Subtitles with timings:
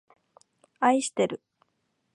[0.79, 1.43] あいしてる